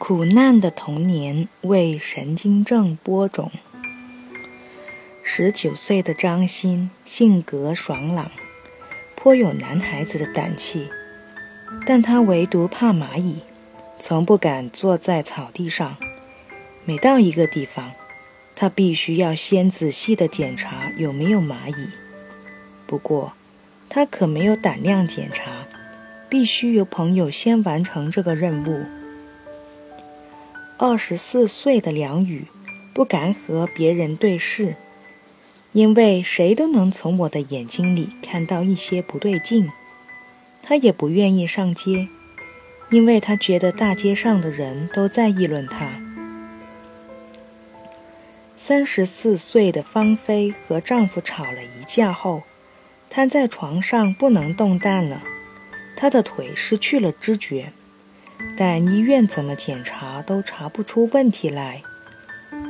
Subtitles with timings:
[0.00, 3.52] 苦难的童年为神经症播种。
[5.22, 8.30] 十九岁的张欣性格爽朗，
[9.14, 10.88] 颇有男孩子的胆气，
[11.84, 13.42] 但他唯独怕蚂蚁，
[13.98, 15.98] 从不敢坐在草地上。
[16.86, 17.92] 每到一个地方，
[18.56, 21.90] 他必须要先仔细地检查有没有蚂蚁。
[22.86, 23.34] 不过，
[23.90, 25.66] 他可没有胆量检查，
[26.30, 28.86] 必须由朋友先完成这个任务。
[30.82, 32.46] 二十四岁的梁宇
[32.94, 34.76] 不敢和别人对视，
[35.72, 39.70] 因为谁都能从我的眼睛里看到一些不对劲。
[40.62, 42.08] 他也不愿意上街，
[42.88, 46.00] 因为他觉得大街上的人都在议论他。
[48.56, 52.44] 三十四岁的芳菲和丈夫吵了一架后，
[53.10, 55.22] 瘫在床上不能动弹了，
[55.94, 57.74] 她的腿失去了知觉。
[58.56, 61.82] 但医院怎么检查都查不出问题来。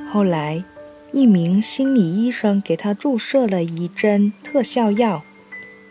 [0.08, 0.64] 后来，
[1.12, 5.22] 一名心理医生给他注射了一针特效药，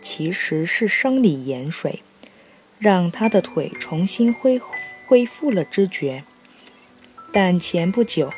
[0.00, 2.02] 其实是生理盐水，
[2.78, 4.60] 让他的腿重新恢
[5.06, 6.24] 恢复了知觉。
[7.32, 8.32] 但前不久，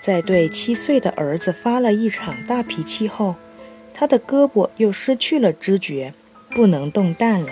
[0.00, 3.34] 在对七岁的儿子发了一场大脾气后，
[3.92, 6.14] 他的胳膊又失去了知觉，
[6.50, 7.50] 不能动弹了。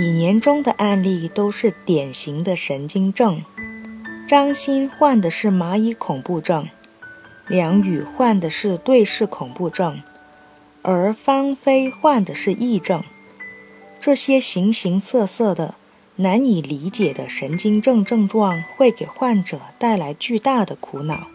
[0.00, 3.42] 以年中的案例都是典型的神经症，
[4.28, 6.68] 张欣患的是蚂蚁恐怖症，
[7.48, 10.00] 梁宇患的是对视恐怖症，
[10.82, 13.02] 而芳菲患的是癔症。
[13.98, 15.74] 这些形形色色的、
[16.14, 21.26] 难以理解的神经症症状会给患者带来巨大的苦恼。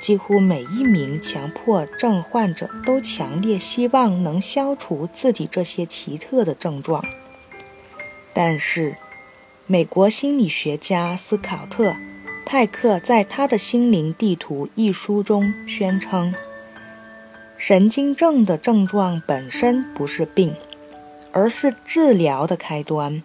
[0.00, 7.04] 几乎每一名强迫症患者都强烈希望能消除自己这些奇特的症状。
[8.34, 8.96] 但是，
[9.66, 11.90] 美国心理学家斯考特·
[12.46, 16.34] 派克在他的《心灵地图》一书中宣称，
[17.56, 20.54] 神经症的症状本身不是病，
[21.30, 23.22] 而是治疗的开端。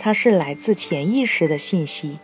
[0.00, 2.18] 它是来自潜意识的信息，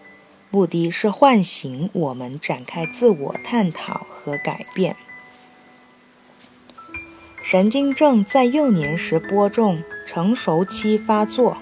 [0.50, 4.96] 目的是唤醒我们，展开自我探讨和改变。
[7.42, 11.56] 神经症在幼年时播种，成熟期发作。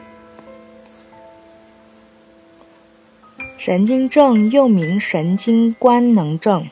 [3.58, 6.68] 神经症又名神经官能症，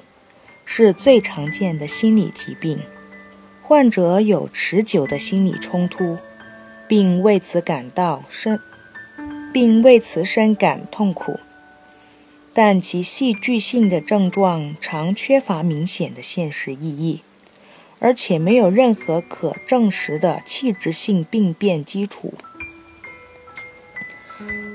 [0.64, 2.78] 是最常见的心理疾病。
[3.60, 6.16] 患者有持久的心理冲突，
[6.86, 8.60] 并为此感到深，
[9.52, 11.40] 并为此深感痛苦。
[12.54, 17.22] 但其戏剧性的症状常缺乏明显的现实意义，
[17.98, 22.32] 而且没有任何可证实的器质性病变基础。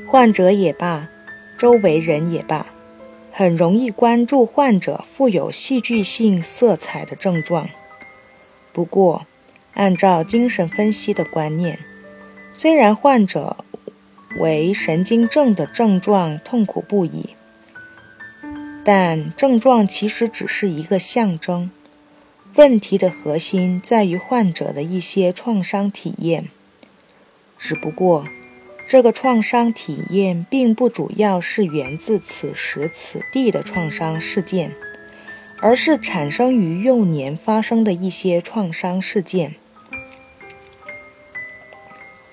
[0.06, 1.08] 患者也罢。
[1.62, 2.66] 周围人也罢，
[3.32, 7.70] 很容易关注患者富有戏剧性色彩的症状。
[8.74, 9.28] 不过，
[9.76, 11.78] 按照精神分析的观念，
[12.52, 13.58] 虽然患者
[14.40, 17.36] 为神经症的症状痛苦不已，
[18.84, 21.70] 但症状其实只是一个象征。
[22.56, 26.50] 问题的核心在于患者的一些创伤体验，
[27.60, 28.26] 只不过。
[28.92, 34.74] 这个创伤体验并不主要是源自此时此地的创伤事件，
[35.62, 39.56] 而是产生于幼年发生的一些创伤事件。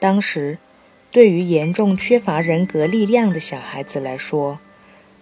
[0.01, 0.59] 当时，
[1.13, 4.59] 对于严重缺乏人格力量的小孩子来说，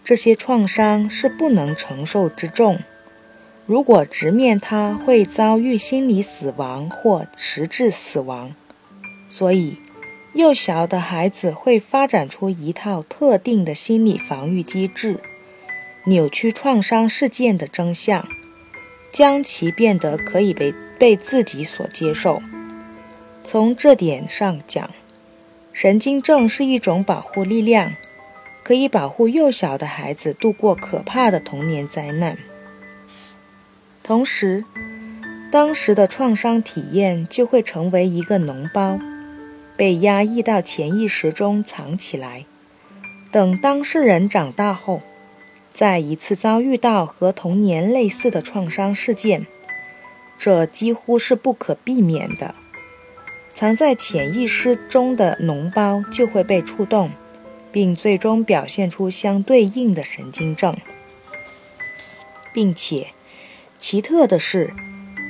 [0.02, 2.78] 这些创伤是不能承受之重。
[3.66, 8.54] 如果直面它，会遭遇心理死亡或实质死亡。
[9.28, 9.76] 所以。
[10.36, 15.18] 幼小的孩子会发展出一套特定的心理防御机制，
[16.04, 18.28] 扭曲创伤事件的真相，
[19.10, 22.42] 将其变得可以被被自己所接受。
[23.42, 24.90] 从这点上讲，
[25.72, 27.94] 神经症是一种保护力量，
[28.62, 32.36] 可以保护幼小的孩子度过可怕的童年灾难。
[34.02, 34.66] 同时，
[35.50, 39.00] 当时的创伤体验就会成为一个脓包。
[39.76, 42.46] 被压抑到潜意识中藏起来，
[43.30, 45.02] 等当事人长大后，
[45.72, 49.46] 再一次遭遇到和童年类似的创伤事件，
[50.38, 52.54] 这几乎是不可避免的。
[53.52, 57.10] 藏在潜意识中的脓包就会被触动，
[57.70, 60.76] 并最终表现出相对应的神经症，
[62.52, 63.08] 并且
[63.78, 64.72] 奇特的是。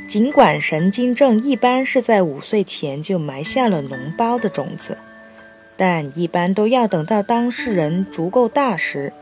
[0.07, 4.97] 尽管神经症一般是在五岁前就埋下了脓包的种子，
[5.77, 9.13] 但一般都要等到当事人足够大时，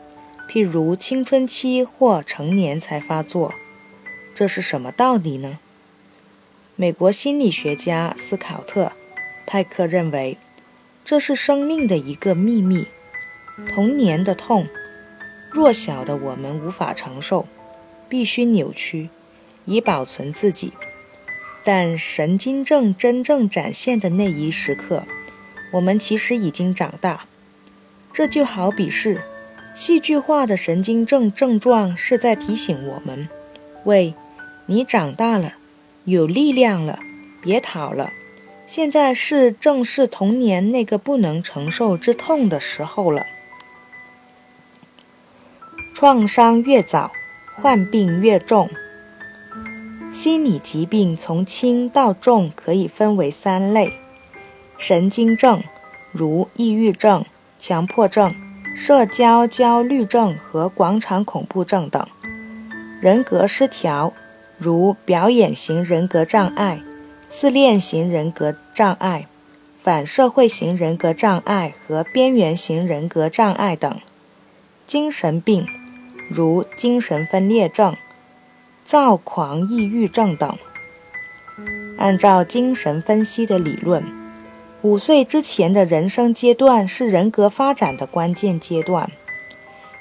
[0.48, 3.54] 譬如青春期或成年才发作。
[4.34, 5.58] 这是什么道理呢？
[6.76, 8.86] 美国心理学家斯考特·
[9.46, 10.36] 派克认为，
[11.02, 12.86] 这是生命的一个秘密。
[13.68, 14.66] 童年的痛，
[15.50, 17.46] 弱小的我们无法承受，
[18.08, 19.08] 必须扭曲，
[19.64, 20.72] 以保存自己。
[21.64, 25.04] 但神经症真正展现的那一时刻。
[25.72, 27.26] 我们其实已经长大，
[28.12, 29.22] 这就好比是
[29.74, 33.28] 戏剧化的神经症症状是在提醒我们：
[33.84, 34.14] 喂，
[34.66, 35.54] 你长大了，
[36.04, 37.00] 有力量了，
[37.42, 38.12] 别逃了。
[38.66, 43.26] 现在是正是童年那个不能承受之痛的时候了。
[45.92, 47.10] 创伤越早，
[47.56, 48.70] 患病越重。
[50.14, 53.94] 心理疾病从轻到重可以分为三类。
[54.78, 55.64] 神经症，
[56.12, 57.24] 如抑郁症、
[57.58, 58.32] 强迫症、
[58.76, 62.06] 社交焦虑症和广场恐怖症等；
[63.00, 64.12] 人格失调，
[64.56, 66.80] 如表演型人格障碍、
[67.28, 69.26] 自恋型人格障碍、
[69.76, 73.94] 反社会型人格障碍和边缘型人格障碍等；
[74.86, 75.66] 精神病，
[76.30, 77.96] 如精神分裂症、
[78.84, 80.56] 躁狂抑郁症等。
[81.96, 84.04] 按照精神分析的理论。
[84.82, 89.10] 五岁之前的人生阶段是人格发展的关键阶段。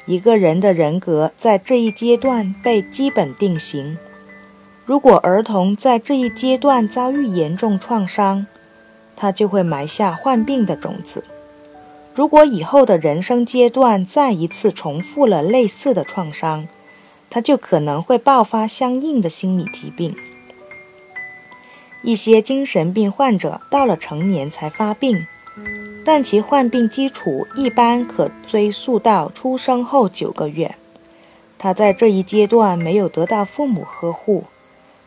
[0.05, 3.97] 一个人的人格在这一阶段被基本定型。
[4.85, 8.45] 如果儿童在这一阶段遭遇严重创伤，
[9.15, 11.23] 他就会埋下患病的种子。
[12.13, 16.67] 如果以后的人生阶段再一次重复了类似的创伤，
[17.33, 20.15] 他就可能会爆发相应的心理疾病。
[22.03, 25.25] 一些精神病患者到了成年才发病，
[26.05, 30.75] 但其患病基础一般可追溯到出生后九个月。
[31.57, 34.43] 他在这一阶段没有得到父母呵护，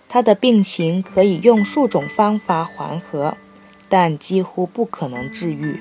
[0.09, 3.37] 他的病情可以用数种方法缓和，
[3.89, 5.81] 但几乎不可能治愈。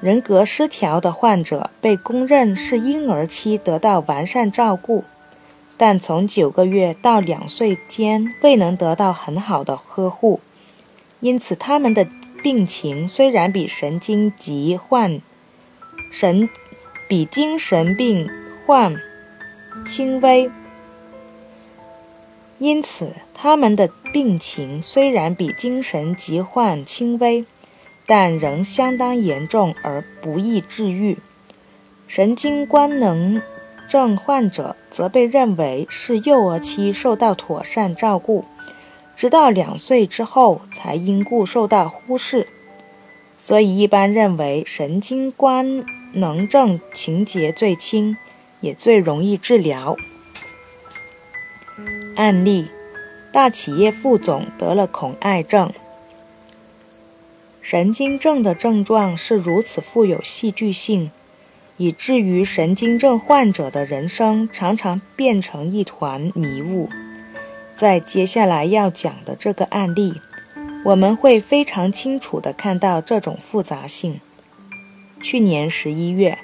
[0.00, 5.04] 人格失调的患者被公认是婴儿期得到完善照顾。
[5.76, 10.40] 但从九个月到两岁间未能得到很好的呵护，
[11.18, 12.06] 因此他们的
[12.42, 15.20] 病情虽然比神经疾患、
[16.12, 16.48] 神
[17.08, 18.30] 比精神病
[18.64, 18.96] 患
[19.84, 20.48] 轻微，
[22.58, 27.44] 因此他们的病情虽然比精神疾患轻微，
[28.06, 31.18] 但仍相当严重而不易治愈。
[32.06, 33.42] 神经官能。
[33.88, 38.44] 症患者则被认为是幼儿期受到妥善照顾，
[39.14, 42.48] 直到两岁之后才因故受到忽视，
[43.38, 48.16] 所以一般认为神经官能症情节最轻，
[48.60, 49.96] 也最容易治疗。
[52.16, 52.68] 案例：
[53.32, 55.72] 大企业副总得了恐艾症。
[57.60, 61.10] 神经症的症状是如此富有戏剧性。
[61.76, 66.88] 以至于神经症患者的人生常常变成一团迷雾。
[67.74, 70.20] 在接下来要讲的这个案例，
[70.84, 74.20] 我们会非常清楚地看到这种复杂性。
[75.20, 76.38] 去年十一月，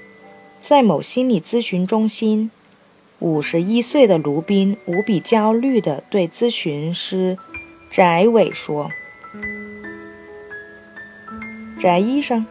[0.61, 2.51] 在某心理咨询中心，
[3.21, 7.39] 五十一岁的卢斌无比焦虑地对咨询师
[7.91, 8.91] 翟伟说
[11.79, 12.47] ：“翟医生，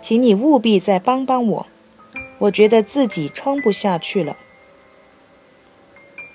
[0.00, 1.66] 请你务必再帮帮我。”
[2.38, 4.36] 我觉得自己撑不下去了。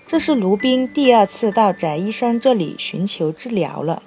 [0.08, 4.02] 这是卢宾第二次到翟医生这里寻求治疗了。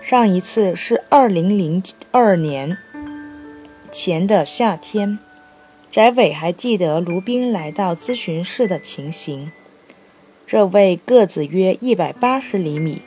[0.00, 2.78] 上一次是二零零二年
[3.90, 5.18] 前的夏天。
[5.92, 9.52] 翟伟还记得卢宾来到咨询室的情形。
[10.46, 13.02] 这位个子约一百八十厘米、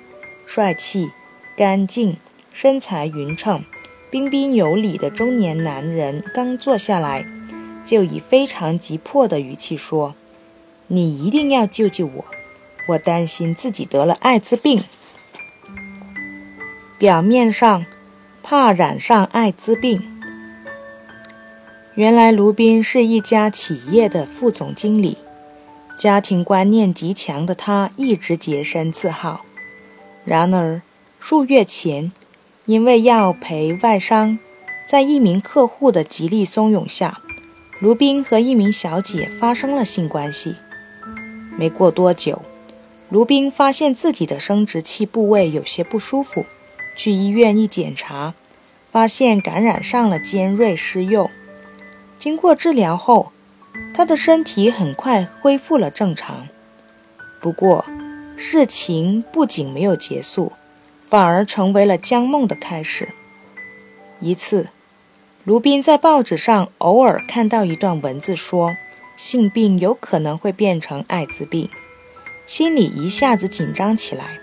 [0.45, 1.09] 帅气、
[1.57, 2.17] 干净、
[2.53, 3.63] 身材匀称、
[4.11, 7.25] 彬彬有礼的中年男人刚坐下来。
[7.85, 10.15] 就以非常急迫的语气说
[10.87, 12.25] ：“你一定要救救我，
[12.89, 14.83] 我担心自己得了艾滋病。”
[16.97, 17.85] 表面上
[18.41, 20.01] 怕染上艾滋病，
[21.93, 25.17] 原来卢宾是一家企业的副总经理，
[25.97, 29.45] 家庭观念极强的他一直洁身自好。
[30.23, 30.81] 然而
[31.19, 32.11] 数月前，
[32.65, 34.39] 因为要陪外商，
[34.87, 37.21] 在一名客户的极力怂恿下。
[37.79, 40.55] 卢宾和一名小姐发生了性关系。
[41.57, 42.41] 没过多久，
[43.09, 46.45] 卢宾发现自己的生殖器部位有些不舒服，
[46.95, 48.33] 去医院一检查，
[48.91, 51.29] 发现感染上了尖锐湿疣。
[52.17, 53.33] 经过治疗后，
[53.93, 56.47] 他的身体很快恢复了正常。
[57.41, 57.85] 不过，
[58.37, 60.53] 事情不仅没有结束，
[61.09, 63.09] 反而成为了江梦的开始。
[64.21, 64.67] 一次，
[65.45, 68.75] 卢宾在报纸上偶尔看到一段文字，说
[69.15, 71.69] 性病有可能会变成艾滋病，
[72.47, 74.39] 心里一下子紧张起来。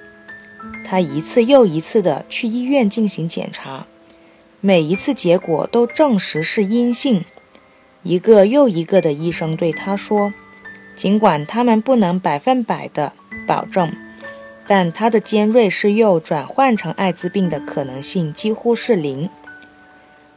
[0.85, 3.87] 他一次又一次地去医院进行检查，
[4.61, 7.25] 每一次结果都证实是阴性。
[8.05, 10.33] 一个又一个的医生对他说
[10.95, 13.13] ：“尽管他们不能百分百的
[13.45, 13.93] 保证，
[14.69, 19.29] 但他的尖锐湿疣转换成艾滋病的可能性几乎是零。”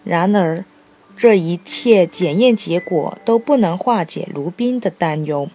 [0.06, 0.64] 然而，
[1.18, 5.50] 这一切检验结果都不能化解卢宾的担忧。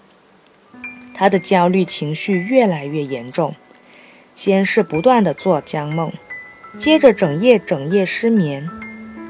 [1.15, 3.55] 他的焦虑情绪越来越严重，
[4.35, 6.13] 先是不断的做僵梦，
[6.79, 8.69] 接着整夜整夜失眠，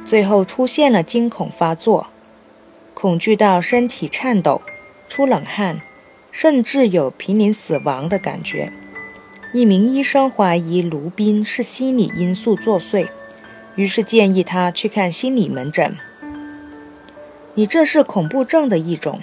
[0.04, 2.06] 最后出现了惊恐发作。
[2.94, 4.62] 恐惧到身体颤抖、
[5.08, 5.80] 出冷汗，
[6.30, 8.72] 甚至有濒临死亡的感觉。
[9.52, 13.08] 一名医生怀疑卢宾是心理因素作祟，
[13.76, 15.96] 于是建议他去看心理门诊。
[17.54, 19.20] 你这是恐怖症的一种。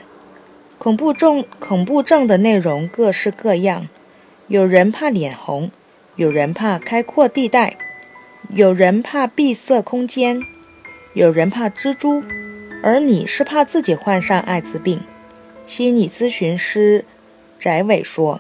[0.78, 3.88] 恐怖症恐怖症的内容各式各样，
[4.48, 5.72] 有人怕脸红，
[6.16, 7.78] 有人怕开阔地带，
[8.50, 10.40] 有人怕闭塞空间，
[11.14, 12.24] 有人怕蜘蛛。
[12.84, 15.02] 而你是怕自己患上艾滋病，
[15.66, 17.04] 心理咨询师
[17.58, 18.40] 翟伟说：“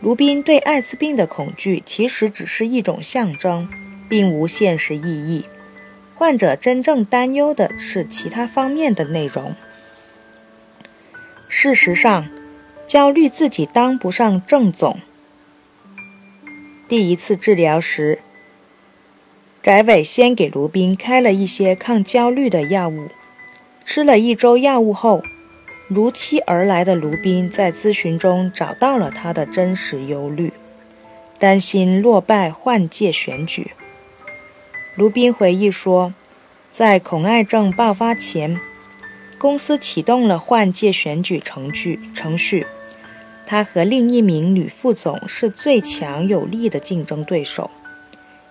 [0.00, 3.68] 卢斌对艾滋病的恐惧其实只是一种象征，
[4.10, 5.46] 并无现实意义。
[6.14, 9.54] 患者真正担忧的是其他方面的内容。
[11.48, 12.28] 事实上，
[12.86, 15.00] 焦虑自己当不上正总。
[16.86, 18.18] 第一次治疗时，
[19.62, 23.08] 翟伟先给卢斌开了一些抗焦虑的药物。”
[23.82, 25.22] 吃了一周药物后，
[25.88, 30.52] 如期而来的卢斌在咨询中找到了他的真实忧虑，
[31.40, 33.72] 担心落败换届选举。
[34.96, 36.12] 卢宾回忆说，
[36.72, 38.60] 在恐艾症爆发前，
[39.38, 42.66] 公司启动了换届选举程序程序，
[43.46, 47.70] 他和另一名女副总是最强有力的竞争对手。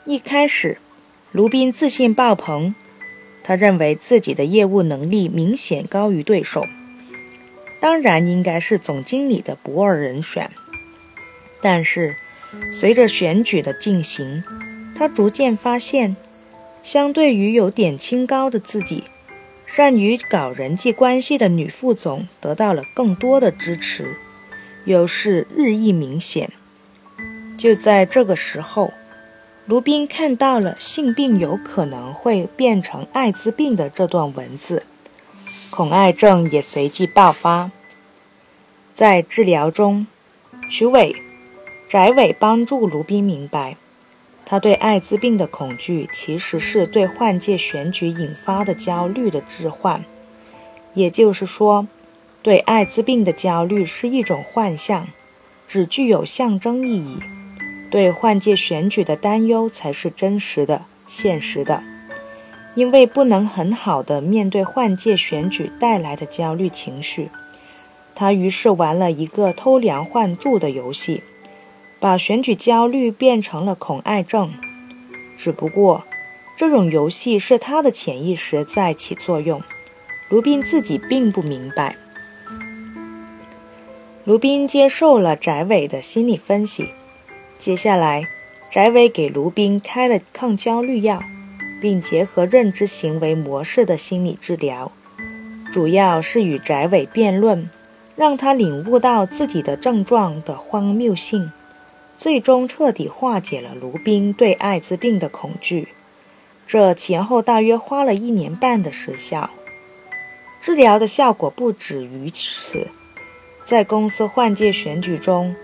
[0.05, 0.77] 一开始，
[1.31, 2.74] 卢宾自信爆棚。
[3.43, 6.65] 他认为自己的业务能力明显高于对手，
[7.81, 10.50] 当然应该是总经理的不二人选。
[11.60, 12.15] 但是，
[12.72, 14.43] 随着选举的进行，
[14.96, 16.15] 他逐渐发现，
[16.81, 19.03] 相对于有点清高的自己，
[19.65, 24.15] 善于搞人际关系的女副总得到了更多的支持，
[24.86, 26.51] 优势日益明显。
[27.57, 28.93] 就在这个时候。
[29.65, 34.81] 卢宾看到了性病有可能会变成艾滋病的这段文字，
[35.69, 37.69] 恐艾症也随即爆发。
[38.95, 40.07] 在治疗中，
[40.71, 41.15] 徐伟、
[41.88, 43.77] 翟伟帮助卢宾明白，
[44.49, 50.03] 他对艾滋病的恐惧其实是对换届选举引发的焦虑的置换，
[50.95, 51.87] 也就是说，
[52.41, 55.07] 对艾滋病的焦虑是一种幻象，
[55.67, 57.19] 只具有象征意义。
[57.91, 61.83] 对换届选举的担忧才是真实的、现实的，
[62.73, 67.29] 因为不能很好的面对换届选举带来的焦虑情绪，
[68.15, 71.21] 他于是玩了一个偷梁换柱的游戏，
[71.99, 74.53] 把选举焦虑变成了恐艾症。
[75.37, 76.03] 只不过，
[76.55, 79.61] 这种游戏是他的潜意识在起作用，
[80.29, 81.95] 卢宾自己并不明白。
[84.25, 86.89] 卢宾接受了翟伟的心理分析。
[87.57, 88.27] 接下来，
[88.69, 91.21] 翟伟给卢宾开了抗焦虑药，
[91.81, 94.91] 并结合认知行为模式的心理治疗，
[95.71, 97.69] 主要是与翟伟辩论，
[98.15, 101.51] 让他领悟到自己的症状的荒谬性，
[102.19, 105.88] 最终彻底化解了卢宾对艾滋病的恐惧。
[106.67, 109.49] 这前后大约花了一年半的时效。
[110.59, 112.89] 治疗的效果不止于此，
[113.63, 115.55] 在公司换届选举中，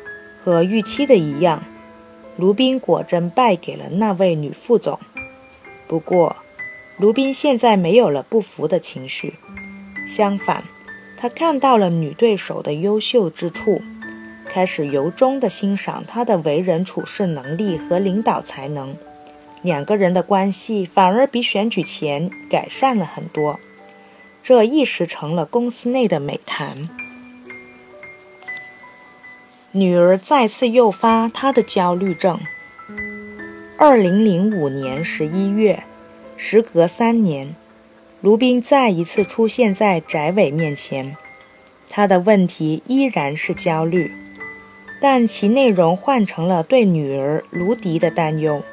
[0.45, 1.61] 和预期的一样。
[2.37, 4.97] 卢宾果真败给了那位女副总，
[5.89, 6.37] 不过，
[6.97, 9.33] 卢宾现在没有了不服的情绪，
[10.07, 10.63] 相反，
[11.17, 13.81] 他看到了女对手的优秀之处，
[14.55, 18.95] 开始由衷地欣赏他的为人处事能力和领导才能。
[19.61, 23.59] 两个人的关系反而比选举前改善了很多，
[24.41, 26.89] 这一时成了公司内的美谈。
[29.73, 32.39] 女儿再次诱发他的焦虑症。
[33.77, 35.83] 二零零五年十一月，
[36.37, 37.53] 时隔三年，
[38.21, 41.17] 卢宾再一次出现在翟伟面前，
[41.89, 44.13] 他的问题依然是焦虑，
[45.07, 48.63] 但其内容换成了对女儿卢迪的担忧。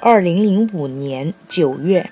[0.00, 2.10] 二零零五年九月，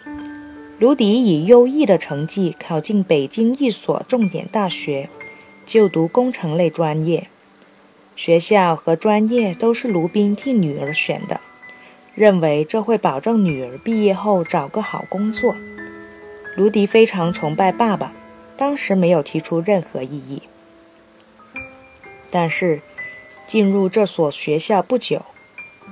[0.79, 5.11] 卢迪以优异的成绩考进北京一所重点大学，
[5.67, 7.27] 就读工程类专业。
[8.17, 11.39] 学校和专业都是卢宾替女儿选的，
[12.15, 15.55] 认为这会保证女儿毕业后找个好工作。
[16.57, 18.11] 卢迪非常崇拜爸爸，
[18.57, 20.45] 当时没有提出任何异议。
[22.31, 22.81] 但是，
[23.47, 25.23] 进入这所学校不久。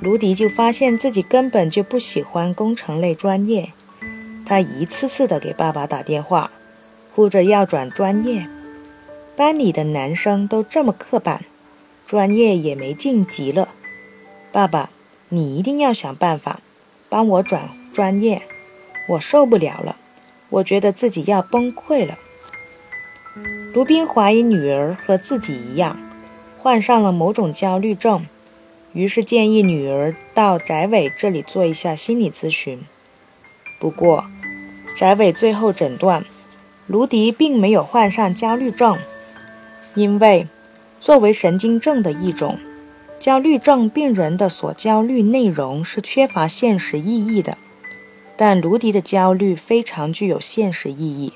[0.00, 3.73] 卢迪就发现自己根本就不喜欢工程类专业，
[4.44, 6.50] 他一次次的给爸爸打电话，
[7.14, 8.49] 哭着要转专业。
[9.37, 11.44] 班里的男生都这么刻板，
[12.06, 13.68] 专业也没晋级了。
[14.50, 14.90] 爸爸，
[15.28, 16.61] 你一定要想办法
[17.09, 18.42] 帮我转专业，
[19.09, 19.97] 我受不了了，
[20.49, 22.18] 我觉得自己要崩溃了。
[23.73, 25.99] 卢宾怀疑女儿和自己一样，
[26.62, 28.25] 患上了某种焦虑症。
[28.92, 32.78] 于是建议女儿到翟伟这里做一下心理咨询。
[33.81, 34.26] 不过，
[34.95, 36.25] 翟伟最后诊断，
[36.87, 38.97] 卢迪并没有患上焦虑症，
[39.97, 40.47] 因为
[41.00, 42.61] 作为神经症的一种，
[43.19, 47.59] 焦虑症病人的所焦虑内容是缺乏现实意义的。
[48.37, 51.33] 但卢迪的焦虑非常具有现实意义，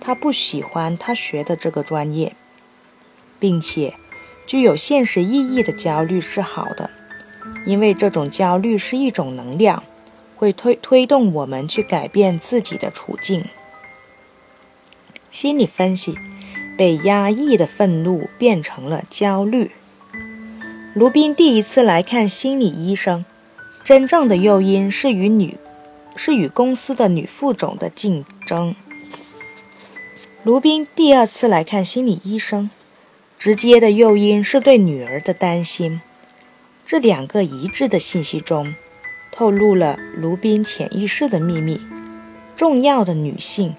[0.00, 2.34] 他不喜欢他学的这个专业，
[3.38, 3.94] 并且。
[4.46, 6.90] 具有现实意义的焦虑是好的，
[7.66, 9.82] 因为这种焦虑是一种能量，
[10.36, 13.44] 会推推动我们去改变自己的处境。
[15.30, 16.14] 心理分析，
[16.76, 19.72] 被压抑的愤怒变成了焦虑。
[20.94, 23.24] 卢宾第一次来看心理医生，
[23.82, 25.56] 真正的诱因是与女，
[26.14, 28.76] 是与公司的女副总的竞争。
[30.44, 32.70] 卢宾第二次来看心理医生。
[33.38, 36.00] 直接的诱因是对女儿的担心，
[36.86, 38.74] 这两个一致的信息中，
[39.30, 41.80] 透露了卢宾潜意识的秘密。
[42.56, 43.74] 重要的女性，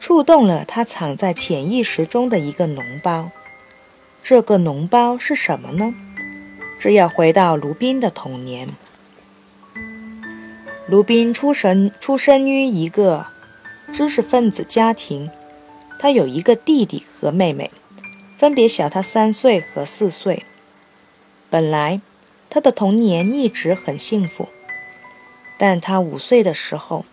[0.00, 3.30] 触动了他藏在潜意识中的一个脓包。
[4.22, 5.94] 这个脓包是什么呢？
[6.78, 8.68] 这要回到卢宾的童年。
[10.88, 13.26] 卢宾出生出生于一个
[13.92, 15.30] 知识分子家庭，
[15.98, 17.70] 他有一个弟弟和妹妹。
[18.36, 20.44] 分别小他三岁和四岁。
[21.48, 22.00] 本来，
[22.50, 24.48] 他的童年一直很幸福，
[25.56, 27.06] 但他五岁的时候，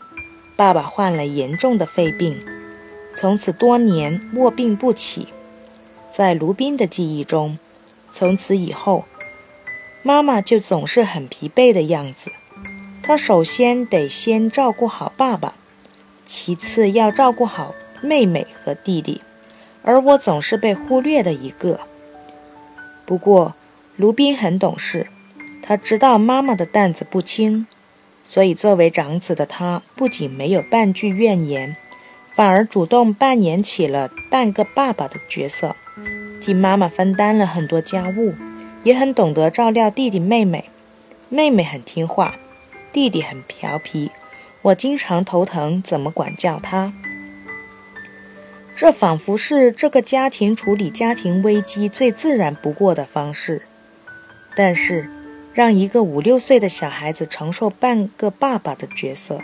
[0.58, 2.46] 爸爸患了严重的肺病，
[3.16, 5.30] 从此多年卧病不起。
[6.12, 7.58] 在卢宾的记忆中，
[8.12, 9.06] 从此以后，
[10.04, 12.32] 妈妈就总是很疲惫的样子。
[13.02, 15.56] 她首先得先照顾好爸爸，
[16.26, 19.22] 其次要照顾好妹妹和弟弟。
[19.84, 21.80] 而我总是被忽略的一个。
[23.06, 23.54] 不过，
[23.98, 25.08] 卢宾很懂事，
[25.62, 27.68] 他知道妈妈的担子不轻，
[28.24, 31.76] 所以作为长子的他不仅没有半句怨言，
[32.34, 35.76] 反而主动扮演起了半个爸爸的角色，
[36.42, 38.34] 替妈妈分担了很多家务，
[38.84, 40.70] 也很懂得照料弟弟妹妹。
[41.30, 42.36] 妹妹很听话，
[42.92, 44.12] 弟弟很调皮，
[44.62, 46.94] 我经常头疼怎么管教他。
[48.76, 53.62] 这仿佛是这个家庭处理家庭危机最自然不过的方式，
[54.56, 55.08] 但是，
[55.54, 59.40] 让一个五六岁的小孩子承受半个爸爸的角色，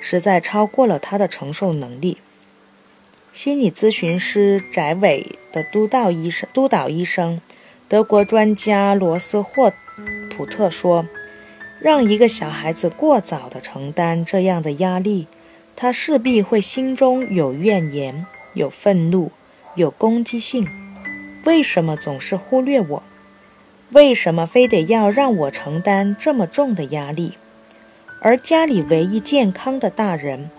[0.00, 2.18] 实在超过了他的承受能力。
[3.32, 7.40] 心理咨询师翟伟的督导医生、督导医生、
[7.88, 9.72] 德国专家罗斯霍
[10.30, 11.06] 普特说
[11.80, 15.28] ：“让一个小孩子过早的承担这样的压力，
[15.76, 19.30] 他势必会心中有怨言。”有愤怒，
[19.74, 20.66] 有攻击性。
[21.44, 23.02] 为什么总是忽略我？
[23.90, 27.34] 为什么非得要让我承担这么重的压力？
[28.20, 30.50] 而家里唯一健康的大人，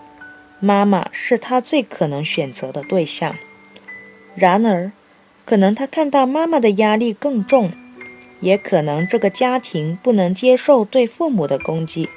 [0.60, 3.34] 妈妈是他最可能选择的对象。
[4.36, 4.92] 然而，
[5.44, 7.72] 可能他看到妈妈的压力更重，
[8.40, 12.08] 也可能这个家庭不能接受对父母的攻击，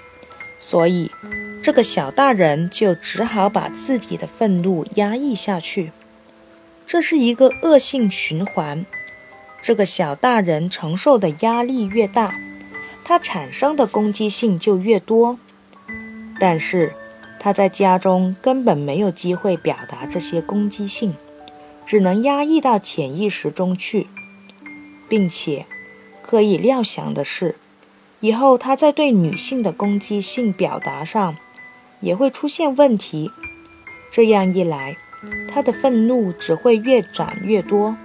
[0.59, 1.09] 所以。
[1.61, 5.91] 这个小大人就只好把自己的愤怒压抑下去，
[6.87, 8.85] 这是一个恶性循环。
[9.61, 12.33] 这个小大人承受的压力越大，
[13.03, 15.37] 他产生的攻击性就越多。
[16.39, 16.93] 但是
[17.39, 21.13] 他在家中根本没有机会表达这些攻击性，
[21.85, 24.07] 只能压抑到潜意识中去，
[25.09, 25.65] 并且
[26.23, 27.57] 可以料想的是，
[28.21, 31.35] 以后他在对女性的攻击性表达上。
[31.99, 33.31] 也会出现问题。
[34.11, 34.97] 这样一来，
[35.47, 37.95] 他的愤怒只会越长越多。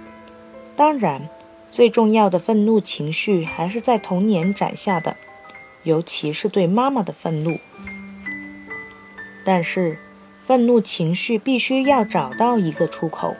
[0.75, 1.29] 当然，
[1.71, 5.15] 最重要的愤怒情绪还是在童年攒下的，
[5.83, 7.57] 尤其是对妈妈的愤怒。
[9.43, 9.97] 但是，
[10.43, 13.35] 愤怒情绪必须要找到一个出口，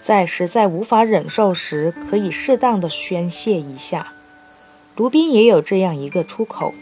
[0.00, 4.12] 在实在无法忍受时，可以适当的宣泄一下。
[4.96, 6.74] 卢宾也有这样一个出口，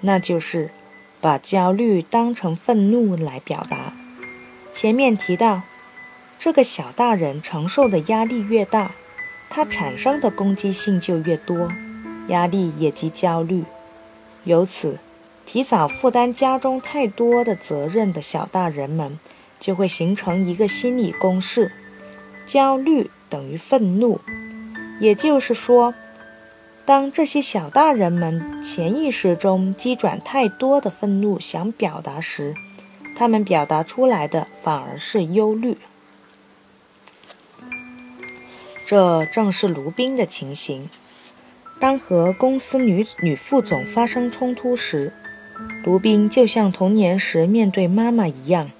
[0.00, 0.70] 那就是
[1.20, 3.92] 把焦虑当成愤怒来表达。
[4.72, 5.62] 前面提到，
[6.38, 8.92] 这个小大人承受的压力越大，
[9.50, 11.70] 他产生的攻击性就越多，
[12.28, 13.64] 压力也即焦虑。
[14.44, 14.98] 由此，
[15.44, 19.18] 提早负担家中太多的责任的小大人们，
[19.58, 21.72] 就会形成一个心理公式：
[22.46, 24.20] 焦虑等于愤怒。
[25.00, 25.94] 也就是说。
[26.88, 32.54] 当这些小大人们潜意识中积转太多的愤怒想表达时，
[33.14, 35.76] 他们表达出来的反而是忧虑。
[38.86, 40.88] 这正是卢宾的情形。
[41.78, 45.12] 当和公司女女副总发生冲突时，
[45.84, 48.70] 卢宾就像童年时面对妈妈一样，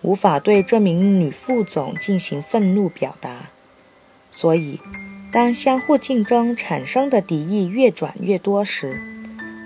[0.00, 3.50] 无法对这名女副总进行愤怒表达，
[4.30, 4.80] 所以。
[5.32, 9.00] 当相互竞争产生的敌意越转越多时，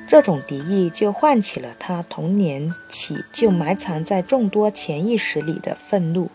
[0.07, 6.31] 这种敌意就唤起了他童年起就埋藏在众多潜意识里的愤怒。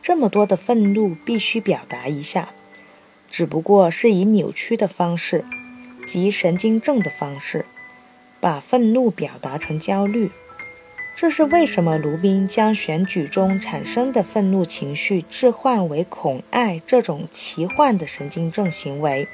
[0.00, 2.48] 这么多的愤怒必须表达一下，
[3.30, 5.44] 只不过是以扭曲的方式，
[6.06, 7.66] 即神经症的方式，
[8.40, 10.30] 把愤怒表达成焦虑。
[11.20, 19.26] 这是为什么卢宾将选举中产生的愤怒情绪置换为恐爱这种奇幻的神经症行为。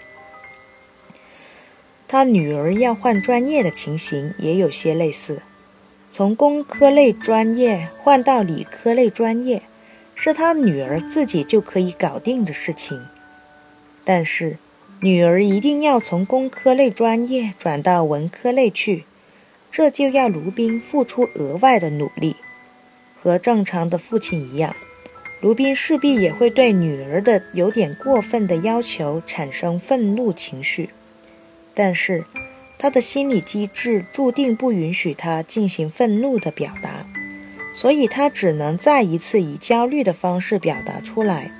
[2.08, 5.42] 他女儿要换专业的情形也有些类似，
[6.10, 9.60] 从工科类专业换到理科类专业，
[10.14, 13.04] 是他女儿自己就可以搞定的事情。
[14.04, 14.56] 但是，
[15.00, 19.04] 女儿一定要从工科类专业转到文科类去。
[19.76, 22.36] 这就要卢宾付出额外的努力，
[23.20, 24.76] 和正常的父亲一样，
[25.40, 30.90] 卢宾势必也会对女儿的有点过分的要求产生愤怒情绪。
[31.74, 32.24] 但是，
[32.78, 37.04] 他的心理机制注定不允许他进行愤怒的表达，
[37.74, 41.50] 所以他只能再一次以焦虑的方式表达出来。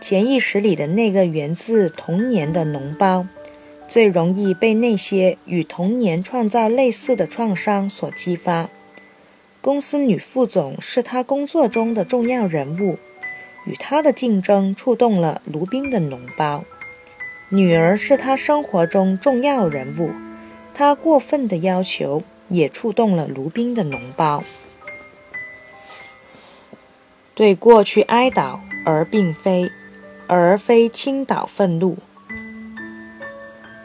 [0.00, 3.28] 潜意识里的那个源自童年的脓包。
[3.90, 8.70] 最容易被那些与童年创造类似的创伤所激发。
[9.60, 12.98] 公司女副总是他工作中的重要人物，
[13.66, 16.62] 与她的竞争触动了卢宾的脓包。
[17.48, 20.12] 女儿是他生活中重要人物，
[20.72, 24.44] 他过分的要求也触动了卢宾的脓包。
[27.34, 29.68] 对过去哀悼，而并非，
[30.28, 31.98] 而非倾倒愤怒。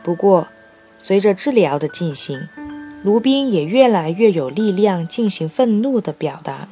[0.05, 0.47] 不过，
[0.99, 2.47] 随着治疗的进行，
[3.01, 6.67] 卢宾也越来越有力量进行愤怒的表达。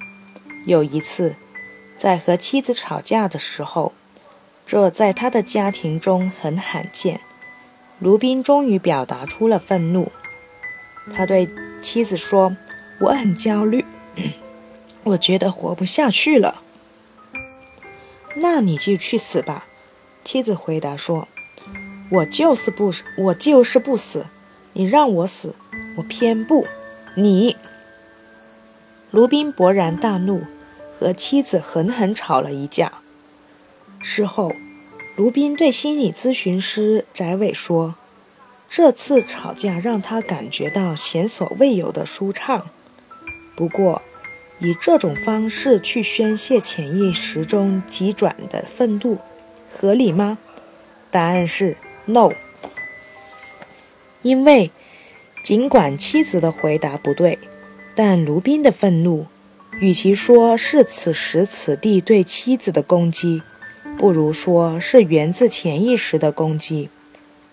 [0.67, 1.33] 有一次，
[1.97, 3.93] 在和妻子吵架的时候，
[4.67, 7.21] 这在他的家庭中很罕见。
[7.97, 10.11] 卢宾终于表达出了愤怒。
[11.15, 11.49] 他对
[11.81, 12.55] 妻子说
[13.01, 13.83] ：“我很焦虑，
[15.05, 16.61] 我觉得活不下去了。”
[18.37, 19.65] 那你就去死吧，
[20.23, 21.27] 妻子回答说。
[22.13, 24.27] 我就是不死，我就是不死。
[24.73, 25.55] 你让我死，
[25.95, 26.67] 我偏不。
[27.15, 27.57] 你，
[29.09, 30.43] 卢宾勃然大怒，
[30.99, 32.93] 和妻子狠狠吵了一架。
[33.99, 34.51] 事后，
[35.15, 37.95] 卢宾对心理咨询师翟伟说
[38.69, 42.67] ：“这次吵架让他感觉到前所未有的舒畅。
[43.55, 44.03] 不过，
[44.59, 49.17] 以这种方式去宣泄潜意识中急转的愤怒，
[49.71, 50.37] 合理吗？
[51.09, 52.33] 答案是。” No，
[54.21, 54.71] 因为
[55.41, 57.39] 尽管妻子的回答不对，
[57.95, 59.27] 但卢宾的愤怒，
[59.79, 63.41] 与其说是此时此地对妻子的攻击，
[63.97, 66.89] 不如说是源自潜意识的攻击。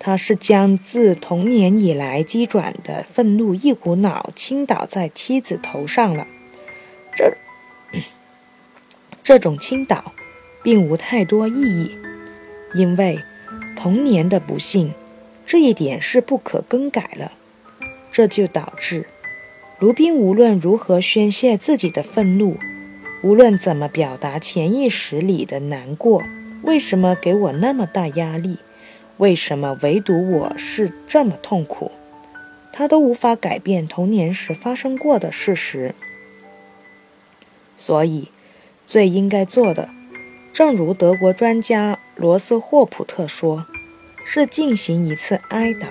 [0.01, 6.27] 他是将自童年以来积转的愤怒一股脑倾倒在妻子头上了。
[7.15, 7.35] 这
[9.23, 10.13] 这种倾倒，
[10.63, 11.97] 并无太多意义，
[12.75, 13.21] 因为。
[13.83, 14.93] 童年的不幸，
[15.47, 17.33] 这一点是不可更改了。
[18.13, 19.07] 这就导致
[19.79, 22.59] 卢宾无论如何宣泄自己的愤怒，
[23.23, 26.23] 无论怎么表达潜意识里的难过，
[26.63, 28.59] 为什么给我那么大压力？
[29.17, 31.91] 为什么唯独我是这么痛苦？
[32.75, 35.95] 他都无法改变童年时发生过的事实。
[37.79, 38.29] 所以，
[38.87, 39.89] 最应该做的，
[40.53, 43.65] 正如德国专家罗斯霍普特说，
[44.27, 45.87] 是进行一次哀悼，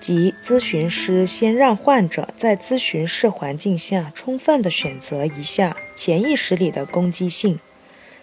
[0.00, 7.60] 即咨询师先让患者在咨询室环境下充分地选择一下潜意识里的攻击性，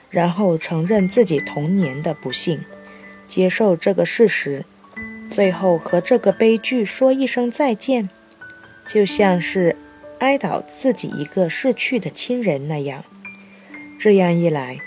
[0.10, 2.66] 然后承认自己童年的不幸，
[3.28, 4.66] 接受这个事实，
[5.30, 8.10] 最后和这个悲剧说一声再见，
[8.88, 9.78] 就像是。
[10.20, 13.04] 哀悼自己一个逝去的亲人那样，
[14.00, 14.80] 这样一来，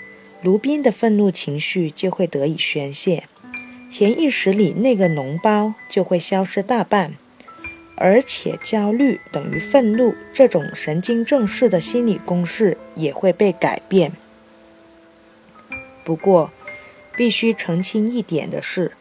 [0.43, 3.25] 卢宾的愤怒情绪就会得以宣泄，
[3.91, 7.15] 潜意识里那个脓包就会消失大半，
[7.97, 14.13] 而且焦虑等于愤怒这种神经症式的心理公式也会被改变。
[16.05, 16.51] 不过，
[17.15, 18.93] 必须澄清一点的是，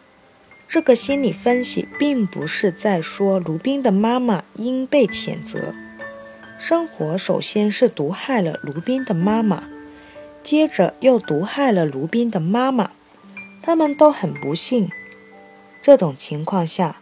[0.67, 5.73] 这个心理分析并不是在说卢宾的妈妈应被谴责。
[6.57, 9.69] 生活首先是毒害了卢宾的妈妈，
[10.41, 12.91] 接着又毒害了卢宾的妈妈，
[13.61, 14.89] 他们都很不幸。
[15.81, 16.97] 这种情况下，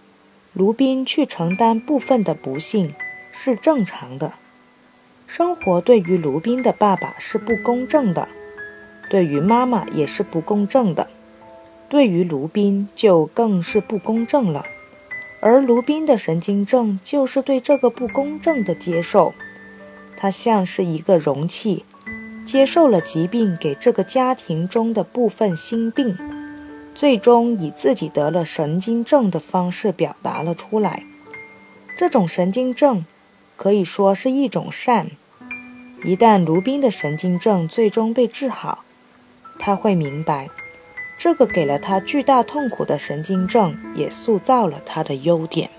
[0.54, 2.94] 卢宾去承担部分的不幸
[3.32, 4.34] 是正常的。
[5.26, 8.28] 生活对于卢宾的爸爸是不公正的，
[9.10, 11.08] 对于妈妈也是不公正的，
[11.90, 14.66] 对于卢宾就更是不公正了。
[15.40, 19.34] 而卢宾的神经症就是对这个不公正的接受。
[20.16, 21.86] 它像是一个容器，
[22.48, 26.18] 接受了疾病给这个家庭中的部分心病，
[26.96, 31.04] 最终以自己得了神经症的方式表达了出来。
[31.98, 33.04] 这种神经症
[33.58, 35.12] 可以说是一种善。
[36.06, 38.86] 一旦卢宾的神经症最终被治好，
[39.60, 40.50] 他会明白，
[41.20, 45.70] 这个给了他巨大痛苦的神经症也塑造了他的优点。